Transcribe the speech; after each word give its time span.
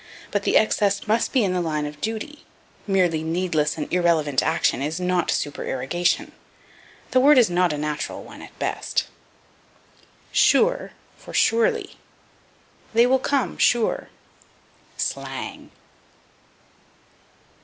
But 0.31 0.41
the 0.45 0.57
excess 0.57 1.05
must 1.07 1.31
be 1.31 1.43
in 1.43 1.53
the 1.53 1.61
line 1.61 1.85
of 1.85 2.01
duty; 2.01 2.43
merely 2.87 3.21
needless 3.21 3.77
and 3.77 3.87
irrelevant 3.93 4.41
action 4.41 4.81
is 4.81 4.99
not 4.99 5.29
supererogation. 5.29 6.31
The 7.11 7.19
word 7.19 7.37
is 7.37 7.51
not 7.51 7.71
a 7.71 7.77
natural 7.77 8.23
one, 8.23 8.41
at 8.41 8.57
best. 8.57 9.05
Sure 10.31 10.93
for 11.17 11.35
Surely. 11.35 11.97
"They 12.95 13.05
will 13.05 13.19
come, 13.19 13.59
sure." 13.59 14.09
Slang. 14.97 15.69